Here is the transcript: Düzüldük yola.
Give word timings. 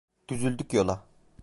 Düzüldük 0.29 0.73
yola. 0.73 1.03